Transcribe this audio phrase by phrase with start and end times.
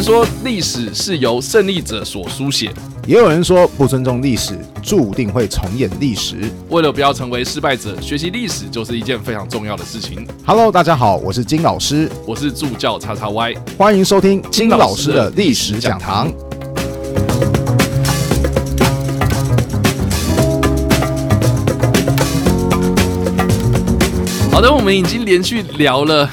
[0.00, 2.72] 人说历史是由胜利者所书写，
[3.06, 6.36] 也有人说不尊重历史，注定会重演历史。
[6.70, 10.26] 为了不要成为失败者，学习历史就是一件非常重要的事情。
[10.46, 16.32] Hello，大家好，我是金老师，我是助教叉叉 Y，欢迎收听金老师的历史讲堂。
[24.50, 26.26] 好的，我们已经连续聊了。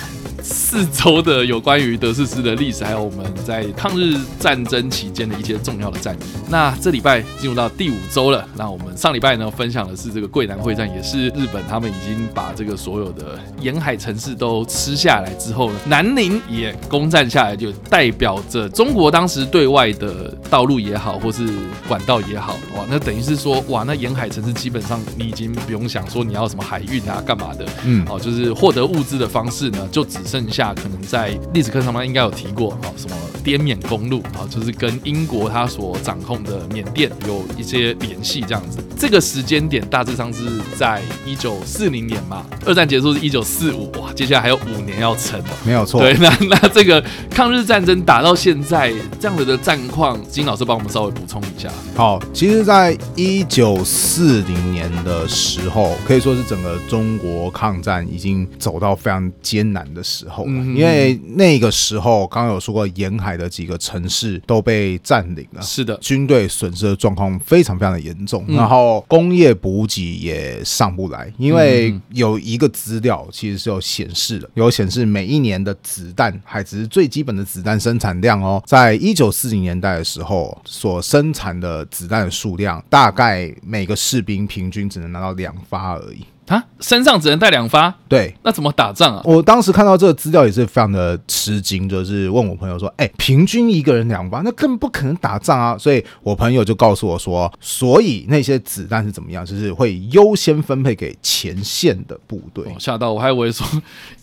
[0.50, 6.20] 四周的有关于德士诗的历史，还有我们在抗日战争期间的一些重要的战役。
[6.50, 8.48] 那这礼拜进入到第五周了。
[8.56, 21.46] 那我们上礼拜呢，分享的是这个桂南会战，也是日本他们已经把这个所有的沿海城市都吃下来之后呢，南宁也攻占下来，就代表着中国当时对外的道路也好，或是
[21.90, 30.48] 管道也好，哇，那等于是说，哇，那沿海城市基本上你已经不用想说你要什么海运啊，干嘛的，嗯，哦，就是获得物资的方式呢，就只剩剩。
[30.58, 33.16] 下可能在历史课上面应该有提过啊，什么
[33.48, 38.84] 滇缅公路啊，就是跟英国它所掌控的缅甸有一些联系这样子。
[39.00, 40.44] 这个时间点大致上是
[40.76, 45.54] 在一九四零年嘛，二战结束是一九四五，哇，接下来还有五年要撑哦。
[45.64, 46.02] 没有错。
[46.02, 51.72] 对，那 那这个抗日战争打到现在这样子的战况，金老师帮我们稍微补充一下。
[51.96, 60.46] 好，其实，在一九四零年的时候，可以说是整个中国抗战已经走到非常艰难的时候。
[60.46, 86.26] 因为那个时候刚刚有说过，沿海的几个城市都被占领了，是的，军队损失的状况非常非常的严重，然后工业补给也上不来，因为有一个资料其实是有显示的，有显示每一年的子弹还只是最基本的子弹生产量哦，在一九四零年代的时候所生产的子弹的数量，大概每个士兵平均只能拿到两发而已。
[86.48, 89.22] 啊，身上只能带两发，对，那怎么打仗啊？
[89.26, 99.46] 我当时看到这个资料也是非常的吃惊，就是问我朋友说：“哎、欸，平均一个人两发，那根本不可能打仗啊！”所以，我朋友就告诉我说：“所以那些子弹是怎么样？
[99.46, 103.68] 就是会优先分配给前线的部队。”吓到我，还以为说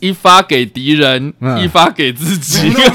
[0.00, 2.90] 一发给敌人，嗯、一发给自己， 没有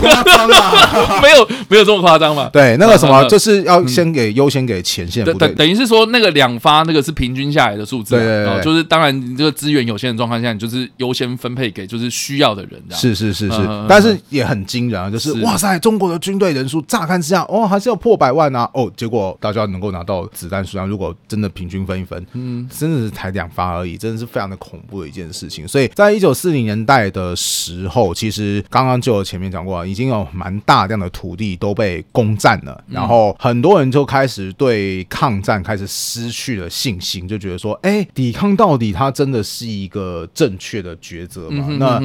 [1.21, 2.49] 没有没有这么夸张嘛？
[2.51, 9.18] 对，那个什么就是要先给优、嗯、先给前线部队，等等于是说那个两发那个是平均下来的数字、啊，对，对，对，对，就是当然。
[9.19, 15.09] 你这个资源有限的状况下，你就是优先分配给就是需要的人，是是是是，嗯、但是也很惊人啊！
[15.09, 18.69] 就是，是哇塞，中国的军队人数乍看之下，哦，还是要破百万啊！
[18.73, 25.67] 哦，结果大家能够拿到子弹数量，如果真的平均分一分，嗯，真的是才两发而已，真的是非常的恐怖的一件事情。
[25.67, 39.08] 所以在一九四零年代的时候，其实刚刚就前面讲过，已经有蛮大量的土地都被攻占了，然后很多人就开始对抗战开始失去了信心，就觉得说，哎，抵抗到底他。
[39.11, 41.67] 真的是一个正确的抉择吗？
[41.79, 42.01] 那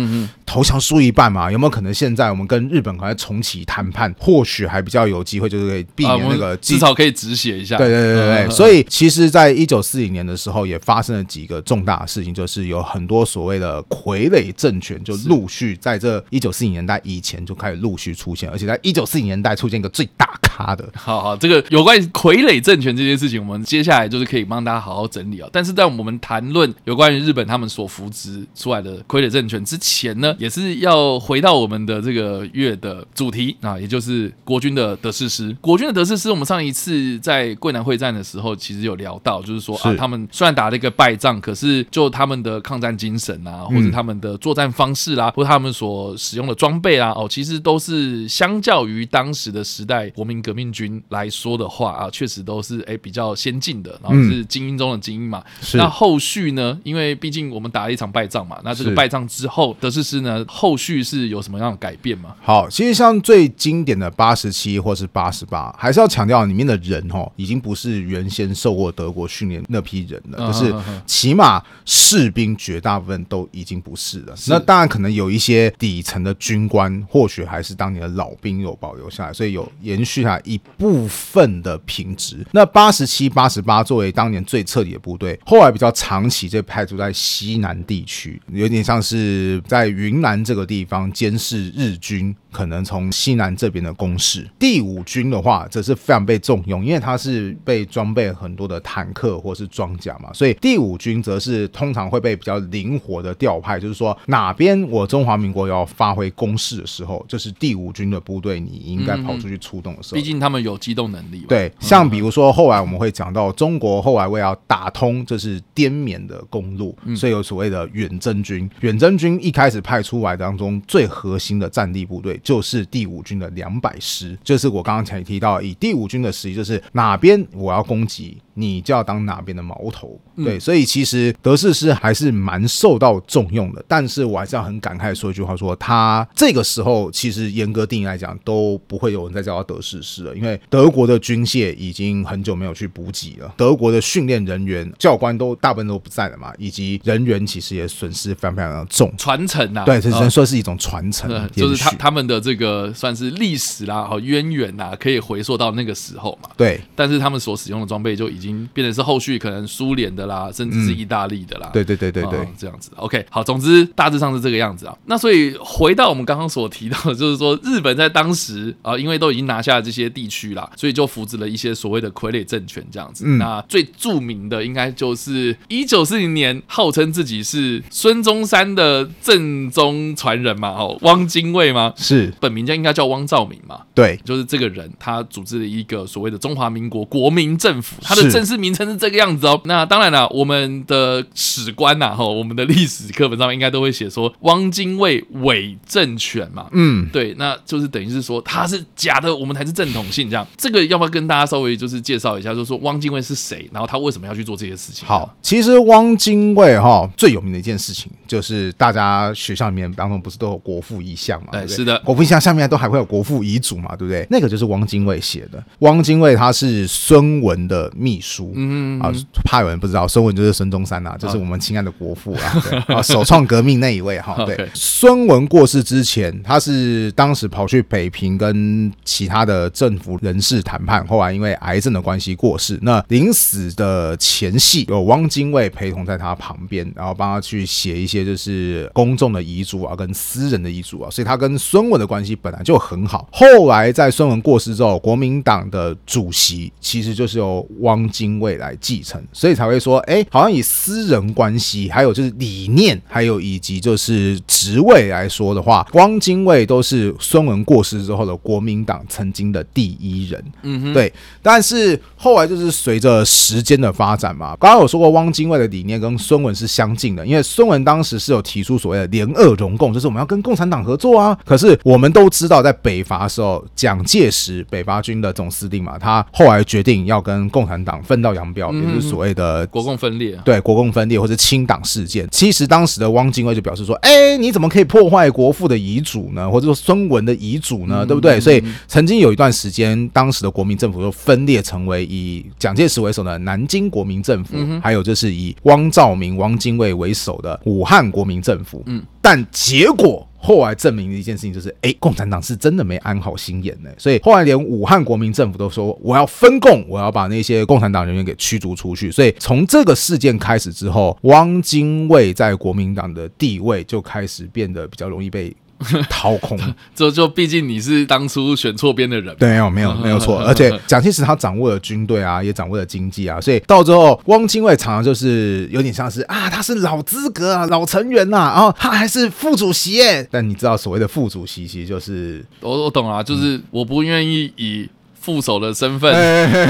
[0.47, 1.51] 投降输一半嘛？
[1.51, 7.77] 有没有可能现在我们跟日本还重启谈判，或许还比较有机会，就是可以避免那个至少可以止血一下。
[7.77, 8.51] 对对对对对。
[8.51, 20.89] 所以其实，在一九四零年的时候，也发生了几个重大的事情，就是有很多所谓的傀儡政权就陆续在这一九四零年代以前就开始陆续出现，而且在一九四零年代出现一个最大咖的。
[20.95, 25.49] 好好，这个有关于傀儡政权这件事情，我们接下来就是可以帮大家好好整理啊。
[25.53, 35.55] 但是在我们谈论有关关于日本他们所扶植出来的傀儡政权之前呢，也是要回到我们的这个月的主题啊，也就是国军的德士师。
[35.61, 55.45] 国军的德士师，我们上一次在桂南会战的时候，其实有聊到，就是说啊，他们虽然打了一个败仗，可是就他们的抗战精神啊，或者他们的作战方式啦、啊，或者他们所使用的装备啊，哦，其实都是相较于当时的时代国民革命军来说的话啊，确实都是哎比较先进的，然后是精英中的精英嘛。
[55.75, 62.37] 那后续呢，因为毕竟我们打了一场败仗嘛，那这个败仗之后，德士诗呢后续是有什么样的改变吗？
[62.41, 70.75] 好，其实像最经典的八十七或是八十八，还是要强调里面的人哦，已经不是原先受过德国训练那批人了，嗯、就是
[71.07, 74.37] 起码士兵绝大部分都已经不是了。
[74.37, 82.45] 是那当然可能有一些底层的军官，或许还是当年的老兵有保留下来，所以有延续下一部分的品质。
[82.53, 87.15] 那八十七、八十八作为当年最彻底的部队，后来比较长期就派驻在。
[87.15, 94.49] 西南地区有点像是在云南这个地方监视日军，可能从西南这边的攻势。
[94.59, 110.17] 第五军的话，则是非常被重用，因为它是被装备很多的坦克或是装甲嘛，所以第五军则是通常会被比较灵活的调派，就是说哪边我中华民国要发挥攻势的时候，就是第五军的部队你应该跑出去出动的时候。
[110.17, 111.45] 毕竟他们有机动能力。
[111.49, 116.97] 对，像比如说后来我们会讲到中国后来为了打通就是滇缅的公路。
[117.17, 128.39] 所以有所谓的远征军，远征军一开始派出来当中最核心的战地部队，就是第五军的两百师，就是我刚刚才提到，以第五军的实力，就是哪边我要攻击。
[128.57, 133.85] 你就要当哪边的矛头，对，所以其实德士师还是蛮受到重用的。
[133.89, 149.13] 但是我还是要很感慨说一句话，说他这个时候其实严格定义来讲都不会有人再叫他德士师了，因为德国的军械已经很久没有去补给了，德国的训练人员、教官都大部分都不在了嘛，以及人员其实也损失非常非常的重。
[149.19, 156.49] 传承啊，对，只能说是一种传承，就是他他们的这个算是历史啦、和渊源呐，可以回溯到那个时候嘛。
[156.57, 159.19] 对，但是他们所使用的装备就已经变成是后。
[159.25, 161.71] 续可能苏联的啦，甚至是意大利的啦。
[161.73, 162.91] 对对对对对，嗯，这样子。
[162.97, 164.95] OK，好，总之大致上是这个样子啊。
[165.07, 173.25] 那所以回到我们刚刚所提到的，就是说日本在当时啊，因为都已经拿下了这些地区啦，所以就扶植了一些所谓的傀儡政权这样子。
[173.39, 181.95] 那最著名的应该就是一九四零年号称自己是孙中山的正宗传人嘛，哦，汪精卫吗？
[181.97, 183.81] 是，本名叫应该叫汪兆铭嘛？
[183.95, 189.15] 对，就是这个人，他组织了一个所谓的中华民国国民政府，他的正式名称是这个。
[189.15, 200.45] 样子哦，那当然了，我们的史官呐，哈，我们的历史课本上面应该都会写说汪精卫伪政权嘛，嗯，对，那就是等于是说他是假的，我们才是正统性这样。
[200.57, 205.07] 这个要不要跟大家稍微就是介绍一下，就是说汪精卫是谁，然后他为什么要去做这些事情？
[205.07, 211.69] 好，其实汪精卫哈最有名的一件事情就是大家学校里面当中不是都有国父遗像嘛，对？
[211.69, 214.27] 是的，国父遗像下面都还会有国父遗嘱嘛，对不对？
[214.31, 215.63] 那个就是汪精卫写的。
[215.81, 219.01] 汪精卫他是孙文的秘书，嗯。
[219.01, 219.13] 啊，
[219.45, 224.45] 怕有人不知道，孙文就是孙中山呐、啊，就是我们亲爱的国父啊，对啊， 首创革命那一位哈。
[224.45, 232.79] 对，孙文过世之前，他是当时跑去北平跟其他的政府人士谈判，后来因为癌症的关系过世。
[232.83, 243.29] 那临死的前夕，有汪精卫陪同在他旁边，然后帮他去写一些就是公众的遗嘱啊，跟私人的遗嘱啊，所以他跟孙文的关系本来就很好。
[243.31, 248.95] 后来在孙文过世之后，国民党的主席其实就是由汪精卫来继。
[248.95, 260.45] 继承，所以才会说，哎，好像以私人关系，还有就是理念，还有以及就是职位来说的话，汪精卫都是孙文过世之后的国民党曾经的第一人。
[260.63, 261.13] 嗯哼，对。
[261.43, 271.37] 但是后来就是随着时间的发展嘛，刚刚有说过，汪精卫的理念跟孙文是相近的，因为孙文当时是有提出所谓的联俄容共，就是我们要跟共产党合作啊。
[271.45, 278.73] 可是我们都知道，在北伐的时候，蒋介石北伐军的总司令嘛，他后来决定要跟共产党分道扬镳。
[278.73, 282.27] 也就是所谓的国共分裂，对国共分裂或者清党事件。
[282.31, 286.51] 其实当时的汪精卫就表示说：“哎，你怎么可以破坏国父的遗嘱呢？
[286.51, 288.07] 或者说孙文的遗嘱呢？
[288.07, 298.83] 对不对？”所以曾经有一段时间，当时的国民政府就分裂成为以蒋介石为首的南京国民政府，还有就是以汪兆铭、汪精卫为首的武汉国民政府。
[298.87, 300.27] 嗯，但结果。
[300.45, 303.91] 后来证明的一件事情就是，哎，共产党是真的没安好心眼呢。
[303.97, 309.11] 所以后来连武汉国民政府都说，我要分共，我要把那些共产党人员给驱逐出去。
[309.11, 315.55] 所以从这个事件开始之后，汪精卫在国民党的地位就开始变得比较容易被。
[316.11, 316.59] 掏空，
[316.95, 334.89] 就就毕竟你是当初选错边的人，对，没有没有 没有错，而且蒋介石他掌握了军队啊，也掌握了经济啊，所以到最后，汪精卫常常就是有点像是啊，他是老资格啊，老成员呐，然后他还是副主席耶，但你知道所谓的副主席其实就是我我懂了，就是我不愿意以。
[335.25, 336.67] 副手的身份，对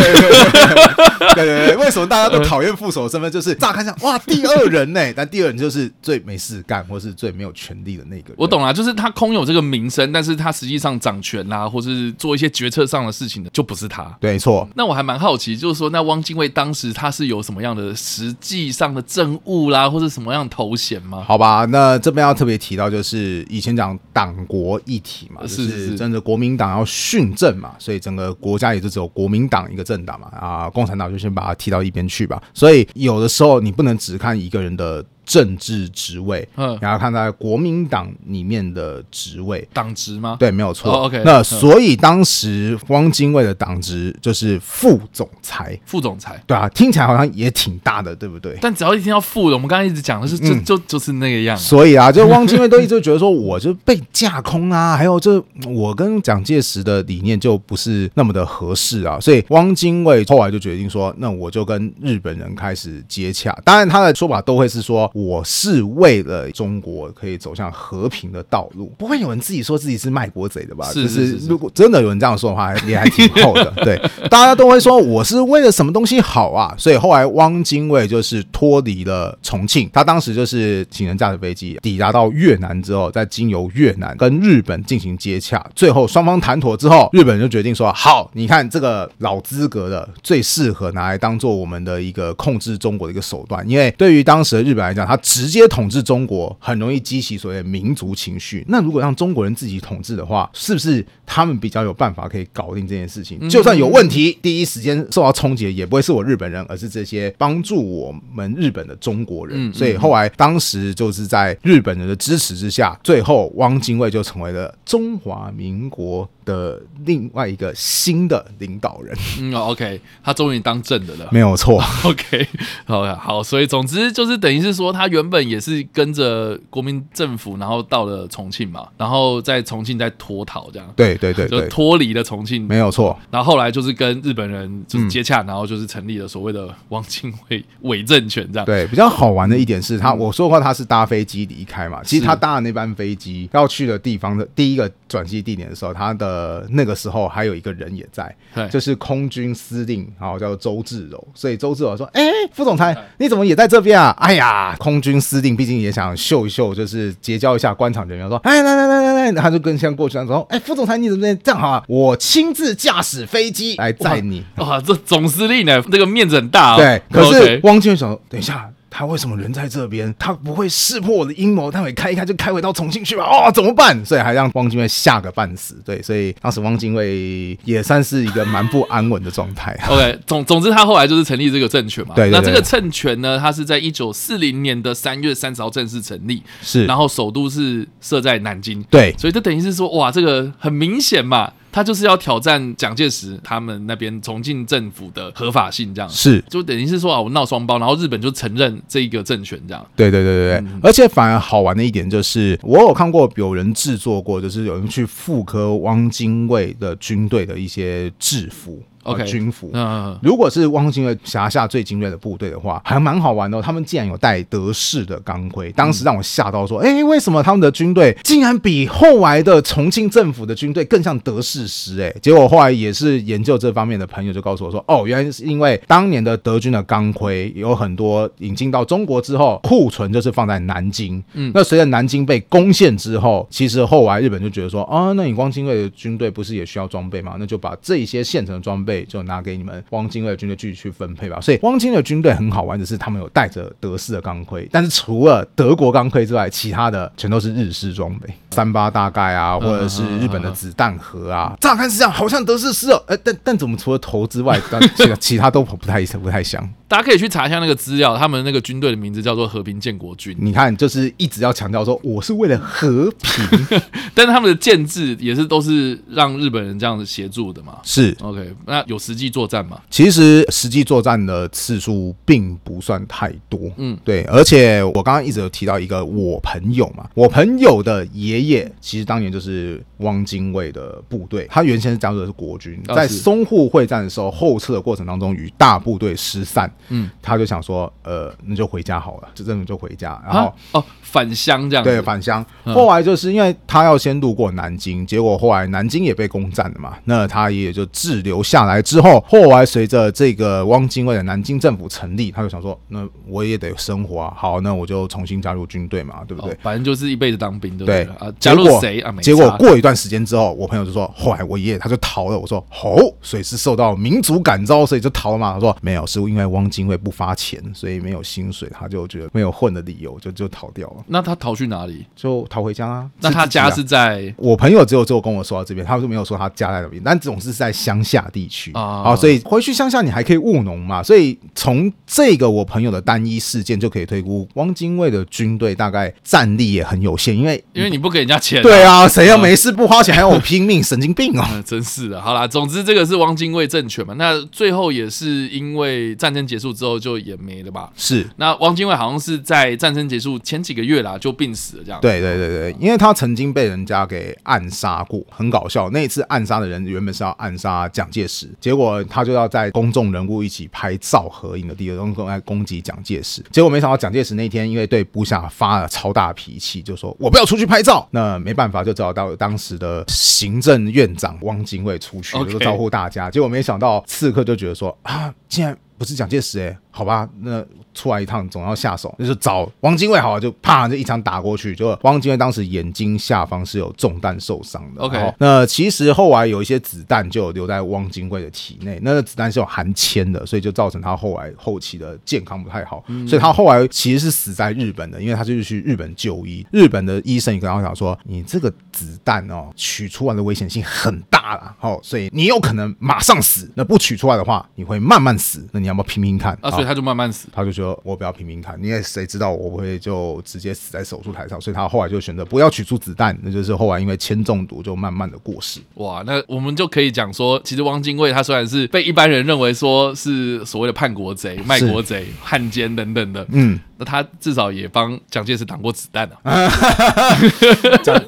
[1.35, 3.29] 对对，为什么大家都讨厌副手的身份？
[3.33, 8.37] 就是乍看上哇，第二人呢，但第二人就是最没事干，或是最没有权力的那个人。
[8.37, 14.05] 我懂了，就是他空有这个名声，但是他实际上掌权啦，或是做一些决策上的事情的，就不是他。
[14.21, 14.69] 对，错。
[14.77, 21.25] 那我还蛮好奇，就是说，那汪精卫当时他是有什么样的实际上的政务啦，或者什么样的头衔吗？
[21.27, 28.33] 好吧，那这边要特别提到，就是以前讲党国一体嘛，是是，真的国民党要训政嘛，所以整个。
[28.45, 32.43] 国家也就只有国民党一个政党嘛，啊，共产党就先把它踢到一边去吧。
[32.53, 35.03] 所以有的时候你不能只看一个人的。
[35.25, 40.37] 政治职位，嗯，然后看在国民党里面的职位，党职吗？
[40.39, 40.93] 对，没有错。
[40.93, 48.59] Oh, OK，那所以当时汪精卫的党职就是副总裁，副总裁，对啊，听起来好像也挺大的，对不对？
[48.61, 51.57] 但只要一听到副的，我们刚刚一直讲的是，就就就是那个样。
[51.57, 63.57] 所以啊，就汪精卫都一直觉得说，我就被架空啊， 还有就我跟蒋介石的理念就不是那么的合适啊，所以汪精卫后来就决定说，那我就跟日本人开始接洽。
[63.65, 65.11] 当然，他的说法都会是说。
[65.15, 70.91] 我是为了中国可以走向和平的道路，不会有人自己说自己是卖国贼的吧？
[70.93, 73.73] 是是是是就是如果真的有人这样说的话， 也还挺厚的。
[73.85, 73.97] 对，
[74.29, 76.75] 大家都会说我是为了什么东西好啊？
[76.77, 98.65] 所以后来汪精卫就是脱离了重庆，他当时就是请人驾驶飞机抵达到越南之后，再经由越南跟日本进行接洽，最后双方谈妥之后，日本就决定说：好，你看这个老资格的最适合拿来当做我们的一个控制中国的一个手段，因为对于当时的日本来讲，他直接统治中国很容易激起所谓的民族情绪。
[98.69, 103.49] 那如果让中国人自己统治的话，是不是他们比较有办法可以搞定这件事情？
[103.49, 109.73] 就算有问题，第一时间受到冲击的也不会是我日本人，而是这些帮助我们日本的中国人。
[109.73, 119.17] 所以后来当时就是在日本人的支持之下，最后汪精卫就成为了中华民国的另外一个新的领导人。
[119.41, 121.83] 嗯，OK，他终于当正的了，没有错。
[122.05, 122.47] OK，
[122.85, 130.91] 好，好，所以总之就是等于是说，他原本也是跟着国民政府，然后到了重庆嘛，然后在重庆再脱逃这样。
[130.97, 133.19] 对对对，就脱离了重庆，没有错。
[133.31, 138.65] 然后后来就是跟日本人就是接洽，然后就是成立了所谓的汪精卫伪政权这样。
[138.65, 148.35] 对，比较好玩的一点是他，我说过他是搭飞机离开嘛，其实他搭的那班飞机要去的地方的第一个转机地点的时候，他的那个时候还有一个人也在，
[148.71, 151.29] 就是空军司令，然后叫做周志柔。
[151.35, 152.23] 所以周志柔说：“哎，
[152.53, 161.83] 副总裁，你怎么也在这边啊？”哎呀，空军司令毕竟也想秀一秀，就是结交一下官场人员，说：“哎，来来来来来，他就跟先过去，他说：‘哎，副总裁，你怎么这样好啊？
[161.89, 164.45] 我亲自驾驶飞机来载你。
[164.57, 166.77] 哇’哇，这总司令呢，这个面子很大哦。
[166.77, 170.15] 对，可是汪精卫说：‘等一下。’他为什么人在这边？
[170.17, 171.69] 他不会识破我的阴谋？
[171.69, 173.25] 他会开一开就开回到重庆去吧？
[173.25, 174.05] 哦，怎么办？
[174.05, 175.75] 所以还让汪精卫吓个半死。
[175.85, 179.77] 对，所以当时汪精卫也算是一个蛮不安稳的状态。
[179.91, 182.15] OK，总总之他后来就是成立这个政权嘛。
[182.15, 188.81] 对，对，对，那这个政权呢，它是在一九四零年的三月三十号正式成立，是，然后首都是设在南京。
[188.85, 191.53] 对，所以这等于是说，哇，这个很明显嘛。
[191.75, 199.85] 他就是要挑战蒋介石他们那边重庆政府的合法性，这样是就等于是说啊，我闹双胞，然后日本就承认这一个政权，这样。
[199.97, 208.81] 对对对对对，嗯、而且反而好玩的一点就是，我有看过有人制作过，就是有人去复刻汪精卫的军队的一些制服。
[209.05, 209.71] OK，军服。
[209.73, 213.61] 嗯，如果是汪精卫辖下最精锐的部队的话，还蛮好玩的。
[213.63, 231.23] 他们竟然有带德式的钢盔，当时让我吓到，说：“哎，为什么他们的军队竟然比后来的重庆政府的军队更像德式师？”哎，结果后来也是研究这方面的朋友就告诉我说：“哦，原来是因为当年的德军的钢盔有很多引进到中国之后，库存就是放在南京。
[231.35, 237.37] 嗯，那随着南京被攻陷之后，其实后来日本就觉得说：啊，那你汪精卫的军队不是也需要装备吗？
[237.39, 241.41] 那就把这一些现成的装备。”就拿给你们汪精卫的军队继续去分配吧。
[241.41, 251.57] 所以汪精卫的军队很好玩的是，他们有带着德式的钢盔，但是除了德国钢盔之外，其他的全都是日式装备，三八大盖啊，或者是日本的子弹盒啊。
[251.61, 256.69] 乍看是这样，好像德式师哦，呃，但但怎么除了头之外，但其他 其他都不太不太像。
[256.87, 260.37] 大家可以去查一下那个资料，他们那个军队的名字叫做和平建国军。
[260.39, 263.81] 你看，就是一直要强调说，我是为了和平，
[264.15, 267.79] 但是他们的建制也是都是让日本人这样子协助的嘛。
[267.83, 269.81] 是 OK，那有实际作战吗？
[269.91, 273.59] 其实实际作战的次数并不算太多。
[273.79, 286.71] 嗯，对，而且我刚刚一直有提到一个我朋友嘛，我朋友的爷爷其实当年就是汪精卫的部队，他原先是加入的是国军，在淞沪会战的时候，后撤的过程当中与大部队失散。
[286.89, 292.45] 嗯，他就想说，呃，那就回家好了，就这种就回家，然后哦返乡这样，对，返乡。
[292.65, 306.53] 后来就是因为他要先路过南京，结果后来南京也被攻占了嘛，那他也就滞留下来之后，后来随着这个汪精卫的南京政府成立，他就想说，那我也得生活啊，好，那我就重新加入军队嘛，对不对？
[306.53, 308.05] 哦、反正就是一辈子当兵，对不对？
[308.19, 309.15] 啊，加入谁啊？
[309.23, 312.35] 结果过一段时间之后，我朋友就说，后来我爷爷他就逃了。
[312.39, 315.53] 我说，哦，所以是受到民族感召，所以就逃了嘛。
[315.53, 320.97] 他说没有，是因为汪精卫不发钱，所以没有薪水，他就觉得没有混的理由，就就逃掉了。
[321.07, 322.05] 那他逃去哪里？
[322.15, 323.11] 就逃回家啊。
[323.21, 324.33] 那他家是在？
[324.37, 329.03] 我朋友只有只有跟我说到这边，他就没有说他家在哪边，但总是在乡下地区啊。
[329.03, 331.03] 好，所以回去乡下你还可以务农嘛。
[331.03, 338.63] 所以从这个我朋友的单一事件就可以推估，汪精卫的军队大概战力也很有限，因为因为你不给人家钱。
[338.63, 341.45] 对啊，谁要没事不花钱还要我拼命，神经病哦！
[341.65, 342.21] 真是的。
[342.21, 347.93] 好啦，总之这个是汪精卫政权嘛，那最后也是因为战争结束之后就也没了吧？
[347.97, 348.29] 是。
[348.37, 352.01] 那汪精卫好像是在战争结束前几个月啦就病死了，这样。
[352.01, 355.89] 对对对对，因为他曾经被人家给暗杀过，很搞笑。
[355.91, 368.07] 那一次暗杀的人原本是要暗杀蒋介石，结果他就要在公众人物一起拍照合影的地方来攻击蒋介石，结果没想到蒋介石那天因为对部下发了超大脾气，就说我不要出去拍照。
[368.11, 373.31] 那没办法，就找到当时的行政院长汪精卫出去，就招呼大家。
[373.31, 377.65] 结果没想到刺客就觉得说啊，竟然不是蒋介石哎、好吧，那。
[377.95, 381.75] 出来一趟总要下手，就是找汪精卫好，就啪就一枪打过去。
[381.75, 385.03] 就汪精卫当时眼睛下方是有中弹受伤的。
[385.03, 393.03] OK，那其实后来有一些子弹就留在汪精卫的体内，那个子弹是有含铅的，所以就造成他后来后期的健康不太好。
[393.07, 396.67] 嗯、所以他后来其实是死在日本的，因为他就是去日本就医。
[396.73, 403.71] 日本的医生也跟他讲说：“你这个子弹哦，取出来的危险性很大了，好，所以你有可能马上死。
[403.75, 405.67] 那不取出来的话，你会慢慢死。
[405.73, 407.84] 那你要不要拼拼看？”啊，所以他就慢慢死，他就觉得。
[408.03, 415.81] 我不要拼命看，因为谁知道我不会就直接死在手术台上，所以他后来就选择不要取出子弹，那就是后来因为铅中毒就慢慢的过世。
[415.95, 423.79] 哇，那我们就可以讲说，其实汪精卫他虽然是被一般人认为说是所谓的叛国贼、卖国贼、汉奸等等的，嗯。
[424.05, 426.69] 那他至少也帮蒋介石挡过子弹啊！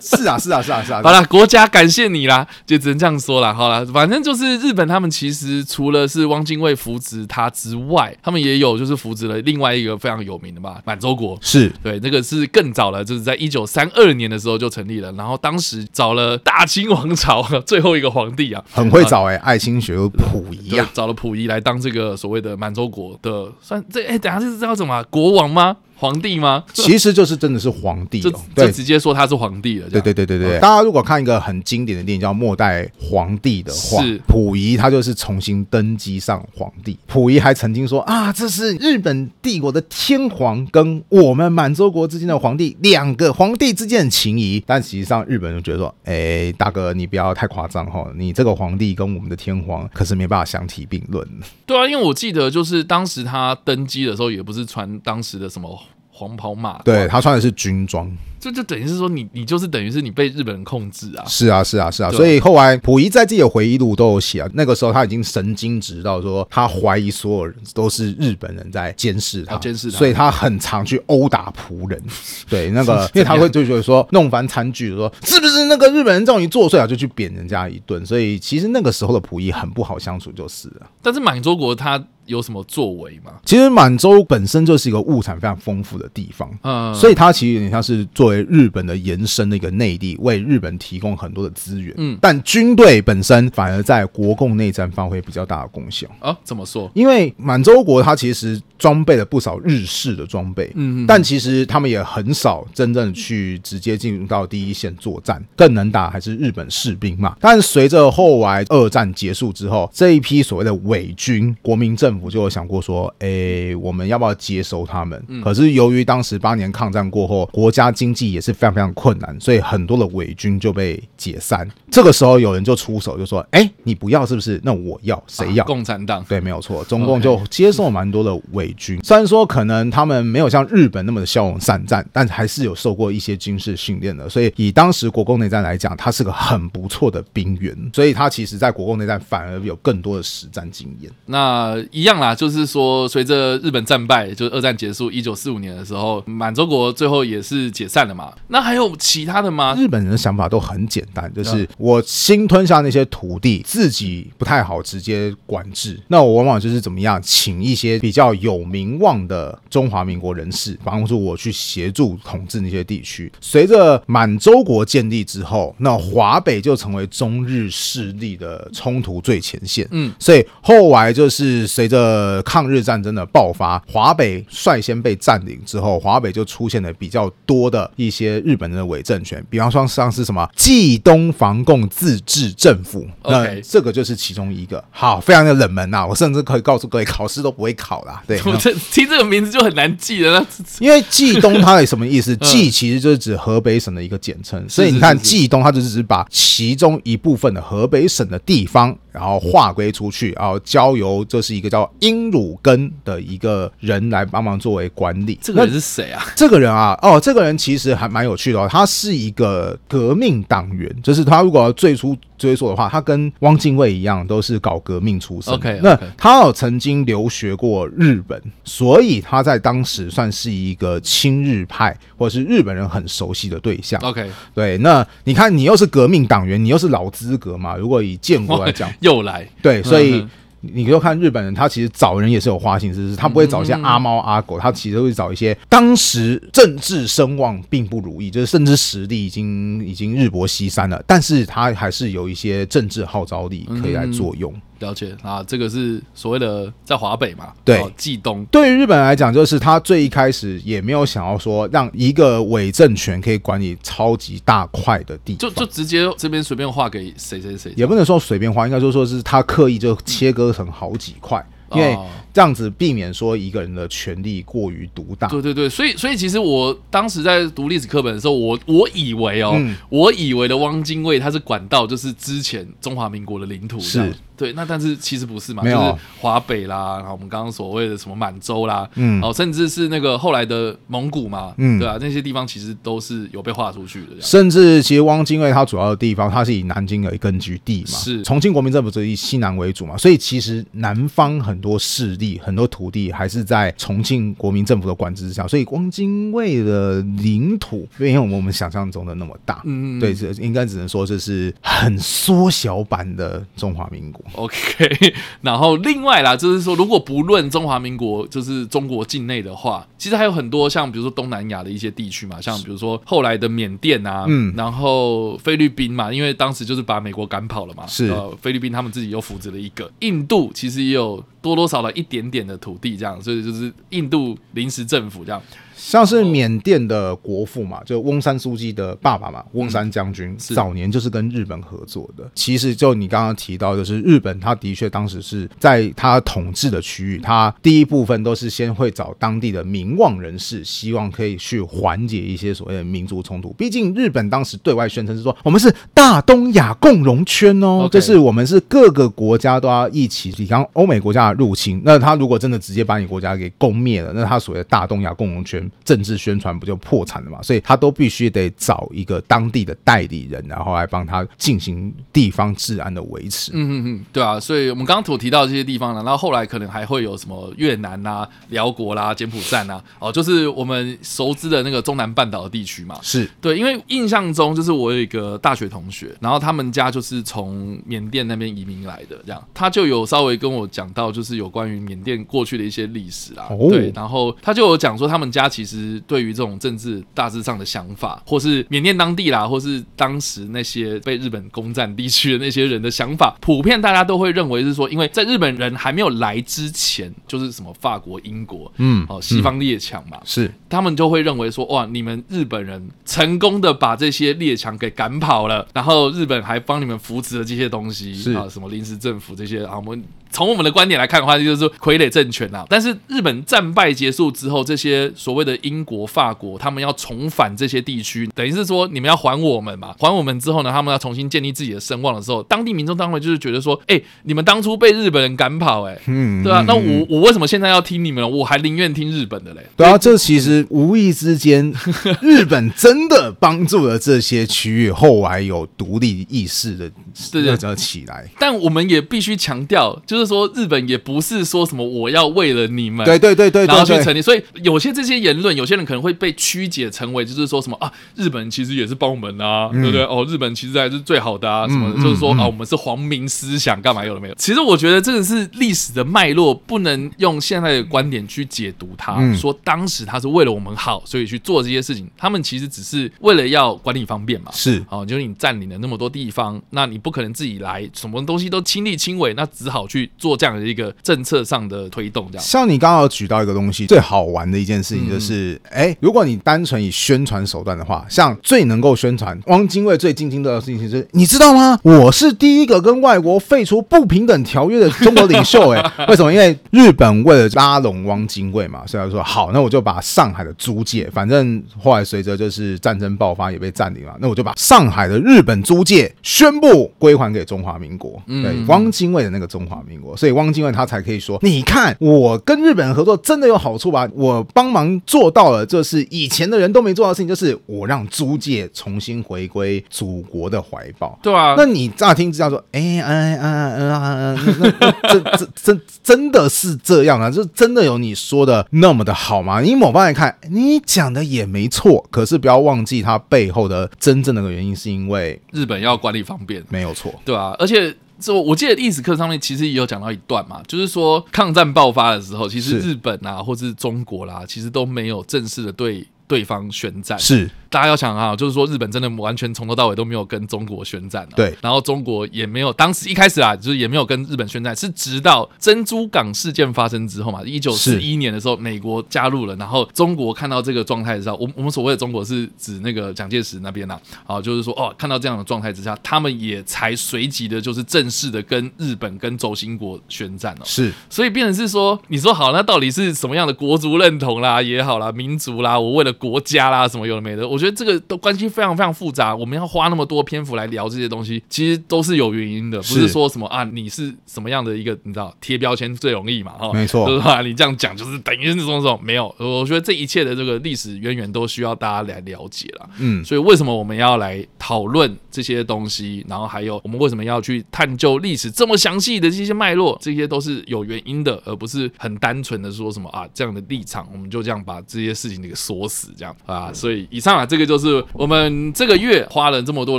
[0.00, 1.00] 是啊，是啊，是啊，是啊。
[1.04, 3.52] 好了，国家感谢你啦，就只能这样说了。
[3.52, 11.36] 好了，反正就是日本他们其实除了是汪精卫扶植他之外，他们也有就是扶植了另外一个非常有名的嘛，满洲国。
[11.40, 15.10] 是对，这个是更早了，就是在一九三二年的时候就成立了。
[15.12, 25.65] 然后当时找了大清王朝最后一个皇帝啊，很会找哎、欸，爱新觉罗溥仪啊，找了溥仪来当这个所谓的满洲国的算这哎、欸，等下这是叫什么国王吗？
[25.66, 25.76] 吗？
[25.98, 26.62] 皇帝吗？
[26.74, 29.88] 其实就是真的是皇帝，就就直接说他是皇帝了。
[29.88, 36.98] 对对对对对，大家如果看一个很经典的电影叫《末代皇帝》的话，是溥仪他就是重新登基上皇帝。
[37.06, 44.62] 溥仪还曾经说啊，这是日本帝国的天皇跟我们满洲国之间的皇帝，两个皇帝之间的情谊。
[44.66, 51.26] 但实际上日本人觉得说，哎，大哥你不要太夸张哈，你这个皇帝跟我们的天皇可是没办法相提并论。
[51.64, 55.80] 对啊，因为我记得就是当时他登基的时候，也不是传当时的什么。
[56.16, 58.10] 黄袍马，对，他穿的是军装。
[58.38, 61.24] 就就等于是说你你就是等于是你被日本人控制啊！
[61.26, 72.00] 是啊是啊是啊，所以后来溥仪在自己的回忆录都有写啊，那个时候他已经神经质到说他怀疑所有人都是日本人在监视他，监视他，所以他很常去殴打仆人。
[72.48, 78.04] 对，那个因为他会就觉得说弄翻餐具，说是不是那个日本人叫你作祟啊，就去扁人家一顿。
[78.06, 80.86] 所以其实那个时候的溥仪很不好相处，就是了。
[81.02, 83.32] 但是满洲国他有什么作为吗？
[83.46, 88.96] 其实满洲本身就是一个物产非常丰富的地方，嗯，所以它其实有点像是作为日本的。
[89.06, 96.36] 延伸的一个内地，为日本提供很多的资源，嗯，但军队本身反而在国共内战发挥比较大的功效啊？
[96.42, 96.90] 怎么说？
[96.94, 107.36] 因为满洲国它其实装备了不少日式的装备，嗯，但其实他们也很少真正去直接进入到第一线作战，更能打还是日本士兵嘛。
[107.40, 115.22] 但随着后来二战结束之后，这一批所谓的伪军，国民政府就有想过说，哎，我们要不要接收他们？
[115.44, 118.86] 可是由于当时八年抗战过后，国家经济也是非常非常。
[118.96, 121.68] 困难，所以很多的伪军就被解散。
[121.90, 124.58] 这个时候有人就出手，就说：“哎，你不要是不是？
[124.64, 126.24] 那我要，谁要？”共产党。
[126.26, 126.82] 对，没有错。
[126.84, 134.28] 中共就接受蛮多的伪军，虽然说可能他们没有像日本那么的骁勇善战，但还是有受过一些军事训练的。
[134.28, 137.76] 所以以当时国共内战来讲，他是个很不错的兵员。
[137.92, 141.10] 所以他其实在国共内战反而有更多的实战经验。
[141.26, 148.32] 那一样啦，就是说随着日本战败，就是二战结束，一九四五年的时候，满洲国最后也是解散了嘛。
[148.48, 148.86] 那还有。
[148.98, 149.74] 其他的吗？
[149.78, 163.30] 日本人的想法都很简单，就是我新吞下那些土地，自己不太好直接管制，那我往往就是怎么样，请一些比较有名望的中华民国人士帮助我去协助统治那些地区。
[163.40, 169.86] 随着满洲国建立之后，那华北就成为中日势力的冲突最前线。
[169.90, 184.82] 嗯，所以后来就是随着抗日战争的爆发，华北率先被占领之后，华北就出现了比较多的一些日本人的伪政权，比方说像是什么冀东防共自治政府，那这个就是其中一个。
[184.90, 188.22] 好，非常的冷门呐，我甚至可以告诉各位，考试都不会考啦。
[188.26, 190.46] 对，我这听这个名字就很难记了。
[190.78, 192.36] 因为冀东它有什么意思？
[192.38, 198.96] 冀其实就是指河北省的一个简称，所以你看冀东，它就是指把其中一部分的河北省的地方。
[199.16, 205.38] 然后划归出去，然后交由这是一个叫英鲁根的一个人来帮忙作为管理。
[205.42, 206.22] 这个人是谁啊？
[206.36, 212.16] 这个人啊，哦，这个人其实还蛮有趣的哦，他是一个革命党员，就是他如果要最初。
[212.38, 215.54] 追溯的话，他跟汪精卫一样，都是搞革命出身。
[215.54, 223.98] OK，那他有曾经留学过日本，所以他在当时算是一个亲日派，或者是日本人很熟悉的对象。
[224.02, 224.76] OK，对。
[224.76, 227.74] 那你看，你又是革命党员，你又是老资格嘛？
[227.74, 229.48] 如果以建国来讲， 又来。
[229.62, 230.26] 对，所以。
[230.72, 244.52] 你就看日本人，他其实找人也是有花心思，他不会找一些阿猫阿狗，他其实会找一些当时政治声望并不如意，就是甚至实力已经已经日薄西山了，但是他还是有一些政治号召力可以来作用。
[244.78, 245.16] 了解。
[245.22, 248.44] 啊，这个是所谓的在华北嘛，对，冀东。
[248.46, 261.44] 对于日本来讲，就是他最一开始也没有想要说让一个伪政权可以管理超级大块的地方，就就直接这边随便划给谁谁谁，也不能说随便划，应该就说是他刻意就切割成好几块。
[261.72, 261.98] 因为
[262.36, 265.26] 这样子避免说一个人的权力过于独大。
[265.26, 274.12] 对对对，所以所以其实我当时在读历史课本的时候，我我以为哦，嗯、我以为的汪精卫他是管道就是之前中华民国的领土是。
[274.36, 284.08] 对，那但是其实不是嘛，就是华北啦，然后我们刚刚所谓的什么满洲啦，嗯，哦，甚至是那个后来的蒙古嘛，嗯，对啊，那些地方其实都是有被划出去的。
[284.20, 288.22] 甚至其实汪精卫他主要的地方，他是以南京为根据地嘛，是。
[288.24, 304.24] 重庆国民政府是以西南为主嘛，所以其实南方很多势力、很多土地还是在重庆国民政府的管制之下，所以汪精卫的领土没有我们想象中的那么大，嗯，对，这应该只能说这是很缩小版的中华民国。
[304.34, 325.42] OK， 然后另外啦，就是说，如果不论中华民国，就是中国境内的话，其实还有很多像比如说东南亚的一些地区嘛，像比如说后来的缅甸啊，嗯，然后菲律宾嘛，因为当时就是把美国赶跑了嘛，是，呃，菲律宾他们自己又扶植了一个，印度其实也有多多少少一点点的土地这样，所以就是印度临时政府这样。
[325.76, 332.24] 像是缅甸的国父嘛，就翁山书记的爸爸嘛，翁山将军早年就是跟日本合作的。
[332.34, 343.52] 其实就你刚刚提到，就是日本，他的确当时是在他统治的区域，他第一部分都是先会找当地的名望人士，希望可以去缓解一些所谓的民族冲突。
[343.52, 351.82] 毕竟日本当时对外宣称是说，我们是大东亚共荣圈哦，就是我们是各个国家都要一起抵抗欧美国家的入侵。
[351.84, 355.65] 那他如果真的直接把你国家给攻灭了，那他所谓的大东亚共荣圈。
[355.84, 357.42] 政治宣传不就破产了嘛？
[357.42, 363.50] 所以他都必须得找一个当地的代理人，然后来帮他进行地方治安的维持。
[363.54, 364.38] 嗯嗯嗯，对啊。
[364.38, 372.98] 所以我们刚刚所提到这些地方呢，然后后来可能还会有什么越南啊、辽国啦、柬埔寨啊，哦，就是我们熟知的那个中南半岛的地区嘛。
[373.02, 383.46] 是对，因为印象中就是我有一个大学同学，然后他们家就是从缅甸那边移民来的，这样他就有稍微跟我讲到，就是有关于缅甸过去的一些历史啊。
[383.50, 385.46] 哦、对，然后他就有讲说他们家。
[385.56, 410.04] 其实对于这种政治大致上的想法，或是缅甸当地啦，或是当时那些被日本攻占地区的那些人的想法，普遍大家都会认为是说，因为在日本人还没有来之前，就是什么法国、英国，嗯，哦，西方列强嘛，是他们就会认为说，哇，你们日本人成功的把这些列强给赶跑了，然后日本还帮你们扶持了这些东西，是啊，什么临时政府这些啊，我们。
[410.30, 412.64] 从我们的观点来看的话，就是说傀儡政权啊。
[412.68, 419.94] 但是日本战败结束之后，这些所谓的英国、法国，他们要重返这些地区，等于是说你们要还我们嘛？
[419.98, 428.28] 还我们之后呢，他们要重新建立自己的声望的时候，当地民众当然就是觉得说，哎，你们当初被日本人赶跑，哎， 嗯，对啊，那我我为什么现在要听你们？
[428.30, 429.64] 我还宁愿听日本的嘞。
[429.76, 431.72] 对啊，这其实无意之间，
[432.20, 436.90] 日本真的帮助了这些区域后来有独立意识的
[437.30, 438.28] 这个起来。
[438.38, 440.26] 但我们也必须强调，就是。
[440.26, 450.02] 说日本也不是说什么我要为了你们，对对对对，然后去成立，所以有些这些言论，有些人可能会被曲解成为就是说什么啊，日本其实也是帮我们啊，对不对？
[450.02, 454.34] 哦，日本其实还是最好的啊，什么的，就是说啊，我们是皇民思想，干嘛有了没有？
[454.34, 459.16] 其实我觉得这个是历史的脉络，不能用现在的观点去解读它。
[459.36, 464.50] 说当时他是为了我们好，所以去做这些事情，他们其实只是为了要管理方便嘛。
[464.52, 470.05] 是哦，就是你占领了那么多地方，那你不可能自己来，什么东西都亲力亲为，那只好去。
[470.18, 472.44] 做这样的一个政策上的推动，这样。
[472.44, 481.78] 像你刚刚有举到一个东西，最好玩的一件事情就是，哎、嗯，如果你单纯以宣传手段的话，像最能够宣传汪精卫最津津乐道的事情是，你知道吗？
[481.82, 485.70] 我是第一个跟外国废除不平等条约的中国领袖。
[485.70, 486.32] 哎， 为什么？
[486.32, 504.08] 因为日本为了拉拢汪精卫嘛，所以他说好，那我就把上海的租界，反正后来随着就是战争爆发也被占领了，那我就把上海的日本租界宣布归还给中华民国，对，嗯、汪精卫的那个中华民国，所以汪精卫他才可以说，你看我跟日本人合作真的有好处吧？
[504.14, 511.18] 我帮忙做到了，就是以前的人都没做到的事情，就是我让租界重新回归祖国的怀抱。
[511.22, 514.36] 对啊，那你乍听之下说，哎哎哎哎哎，
[514.80, 517.30] 那这这真真的是这样啊？
[517.30, 519.60] 就真的有你说的那么的好吗？
[519.60, 537.50] 你某方面来看，你讲的也没错，可是不要忘记它背后的真正的原因，是因为日本要管理方便，没有错，对啊，而且这我记得历史课上面其实也有讲到一段嘛，就是说抗战爆发的时候，其实日本啊，或是中国啦，其实都没有正式的对对方宣战，是。
[537.68, 568.46] 大家要想啊，就是说日本真的完全从头到尾都没有跟中国宣战，对，然后中国也没有，当时一开始啊，就是也没有跟日本宣战，是直到珍珠港事件发生之后嘛，一九四一年的时候，美国加入了，然后中国看到这个状态的时候，我我们所谓的中国是指那个蒋介石那边呐，啊，就是说哦，看到这样的状态之下，他们也才随即的，就是正式的跟日本跟轴心国宣战了，是，所以变成是说，你说好，那到底是什么样的国族认同啦也好啦，民族啦，我为了国家啦什么有的没的，我觉得这个都关系。
[568.56, 576.52] 非常非常复杂，我们要花那么多篇幅来聊这些东西，其实都是有原因的，不是说什么啊，你是什么样的一个，你知道贴标签最容易嘛？
[576.52, 577.42] 哈，没错，就是吧？
[577.42, 582.88] 你这样讲就是等于是这种这种没有，我觉得这一切的这个历史渊源都需要大家来了解了。
[582.98, 586.24] 嗯，所以为什么我们要来讨论这些东西？
[586.28, 589.98] 然后还有我们为什么要去探究历史这么详细的这些脉络？
[590.00, 596.70] 这些都是有原因的，而不是很单纯的说什么啊这样的立场，我们就这样把这些事情给锁死这样啊。
[596.72, 598.36] 所以以上啊，这个就是我们。
[598.46, 599.98] 嗯，这个月花了这么多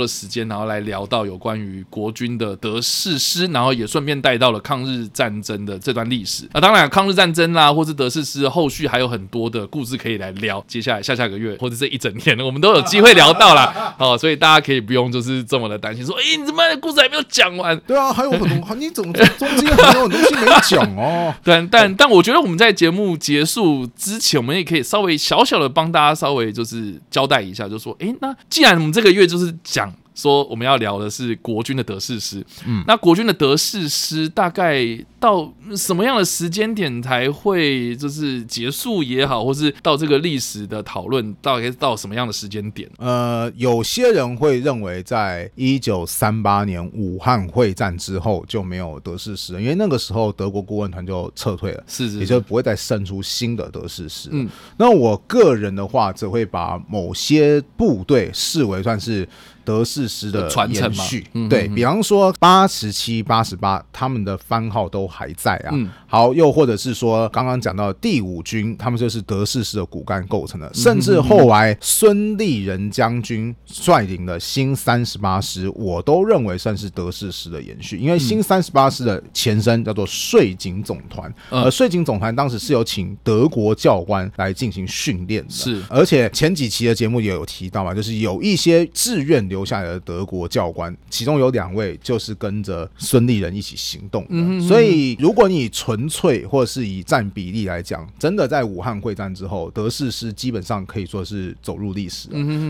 [0.00, 6.48] 的时间，然后来聊到有关于国军的德式师，然后也顺便带到了抗日战争的这段历史。
[6.54, 10.64] 那当然，抗日战争啦，或是德式师，后续还有很多的故事可以来聊。
[10.68, 13.94] 接下来下下个月或者这一整天，我们都有机会聊到啦。
[13.98, 17.76] 哦，所以大家可以不用就是这么的担心，说，哎，你怎么故事还没有讲完？
[17.80, 21.34] 对啊，还有很多，你怎么中间还有很多东西没讲哦？
[21.42, 28.32] 对，但但我觉得我们在节目结束之前，我们也可以稍微小小的帮大大家稍微就是交代一下，就说，哎，那。
[28.48, 29.92] 既然我们这个月就是讲。
[30.18, 34.84] 说我们要聊的是国军的德式师，嗯，那国军的德式师大概
[35.20, 42.90] 到什么样的时间点才会就是结束也好，或是到这个历史的讨论大概到什么样的时间点？
[42.98, 54.28] 呃，有些人会认为在一九三八年武汉会战之后就没有德式师了，因为那个时候德国顾问团就撤退了，是是，是，也就不会再生出新的德式师。
[54.32, 59.28] 嗯，那我个人的话，则会把某些部队视为算是。
[59.68, 65.68] 德式师的传承续，嗯、哼哼对，比方说八十七、八十八，他们的番号都还在啊。
[65.72, 70.72] 嗯、好，又或者是说刚刚讲到第五军，他们就是德式师的骨干构成的。
[70.72, 85.50] 甚至后来孙立人将军率领的新三十八师，我都认为算是德式师的延续，因为新三十八师的前身叫做税警总团，而、嗯、税警总团当时是有请德国教官来进行训练的。
[85.50, 89.57] 是，而且前几期的节目也有提到嘛，就是有一些志愿留。
[89.58, 94.60] 留下来的德国教官，其中有两位就是跟着孙立人一起行动的。
[94.68, 102.28] 所以，如果你纯粹或者是以占比例来讲，真的在武汉会战之后，德式师基本上可以说是走入历史。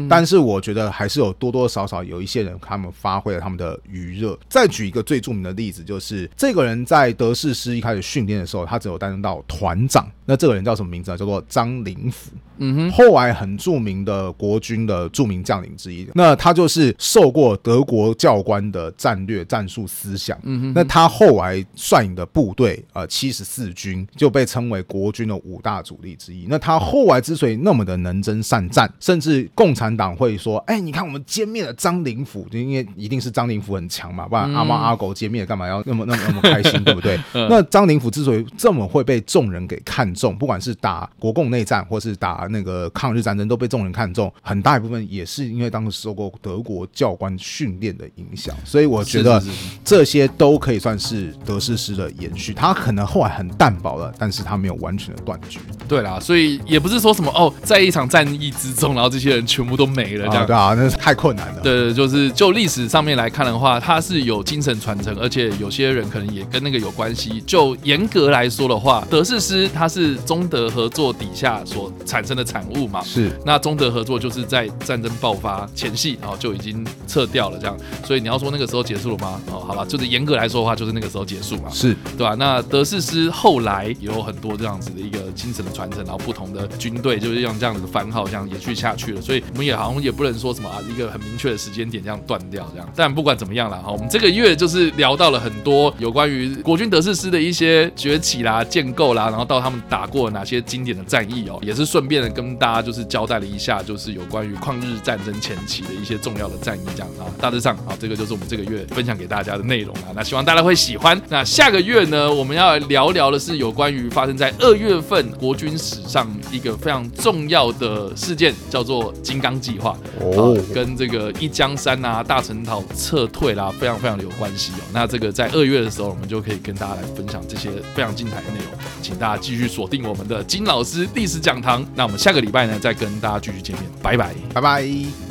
[0.09, 4.39] 但是，我觉得还是有多多少少有一些人，他们发挥了他们的余热。
[4.49, 10.11] 再举一个最著名的例子，就是这个人在德式师一开始训练的时候，他只有担任到团长。
[10.25, 11.17] 那这个人叫什么名字呢？
[11.17, 12.31] 叫做张灵甫。
[12.61, 16.07] 嗯哼，后来很著名的国军的著名将领之一。
[16.13, 20.39] 那他就是受过德国教官的战略战术思想。
[20.43, 26.47] 嗯哼，那他后来率领的部队，呃，七十四军就被称为国军的五大主力之一。
[26.49, 49.43] 那他后来之所以那么的能征善战，甚至共产党会说：“哎，你看我们歼灭了张灵甫，就因为一定是张灵甫很强嘛，不然阿猫阿狗歼灭干嘛要那么那么那么开心，对不对？” 那张灵甫之所以这么会被众人给看中，不管是打国共内战，或是打那个抗日战争都被众人看中，很大一部分也是因为当时受过德国教官训练的影响，所以我觉得
[49.85, 52.53] 这些都可以算是德式师的延续。
[52.53, 55.59] 他可能后来很淡薄了，但是他没有完全的断绝。
[55.87, 60.43] 对啦，所以也不是说什么哦，在一场战役之中，然后这些人全部都没了这样。
[60.43, 61.61] 啊对啊，那是太困难了。
[61.61, 67.43] 对，就是就历史上面来看的话，他是有精神传承，而且有些人可能也跟那个有关系。
[67.47, 73.03] 就严格来说的话，德式师他是中德合作底下所产生的产物嘛？
[73.03, 73.31] 是。
[73.45, 77.77] 那中德合作就是在战争爆发前夕，然后就已经撤掉了，这样。
[78.05, 79.41] 所以你要说那个时候结束了吗？
[79.51, 82.35] 哦，好吧，就是严格来说的话，就是那个时候结束嘛，是对吧？
[82.39, 89.21] 那德士师后来也有很多这样子的一个精神的传承，然后不同的军队就是用这样子的番号，这样延续下去了。
[89.21, 92.89] 所以我们也好像也不能说什么啊，一个很明确的时间点这样断掉这样。
[92.95, 107.27] 但不管怎么样了，哈，我们这个月就是聊到了很多有关于国军德士师的一些崛起啦、建构啦，然后到他们打过哪些经典的战役哦，也是顺便的跟大家就是交代了一下，就是有关于抗日战争前期的一些重要的战役这样啊。
[107.41, 110.11] 大致上啊，这个就是我们这个月分享给大家的内容啊。
[110.15, 111.21] 那希望大家会喜欢。
[111.29, 124.83] 那下个月呢，我们要聊聊的是有关于发生在二月份国军史上一个非常重要的事件，叫做金刚计划哦，跟这个一江山啊、大陈岛撤退啦，非常非常的有关系哦。
[124.93, 128.73] 那这个在二月的时候，我们就可以跟大家来分享这些非常精彩的内容，
[129.03, 131.87] 请大家继续锁定我们的金老师历史讲堂。
[131.95, 135.28] 那我们下个礼拜呢，再跟大家继续见面，拜拜，拜拜。